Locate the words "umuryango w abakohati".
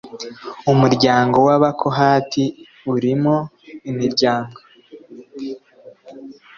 0.71-2.43